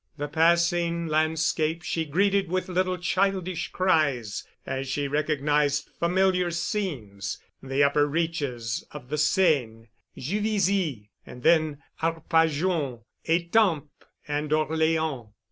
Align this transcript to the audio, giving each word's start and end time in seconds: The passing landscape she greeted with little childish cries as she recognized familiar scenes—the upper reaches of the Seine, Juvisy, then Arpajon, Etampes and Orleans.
The 0.17 0.27
passing 0.27 1.05
landscape 1.05 1.83
she 1.83 2.05
greeted 2.05 2.49
with 2.49 2.67
little 2.67 2.97
childish 2.97 3.67
cries 3.67 4.43
as 4.65 4.87
she 4.87 5.07
recognized 5.07 5.91
familiar 5.99 6.49
scenes—the 6.49 7.83
upper 7.83 8.07
reaches 8.07 8.83
of 8.89 9.09
the 9.09 9.19
Seine, 9.19 9.89
Juvisy, 10.17 11.11
then 11.27 11.83
Arpajon, 12.01 13.01
Etampes 13.25 13.89
and 14.27 14.51
Orleans. 14.51 15.27